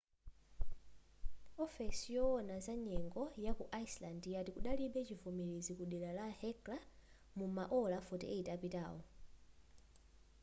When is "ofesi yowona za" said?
1.65-2.75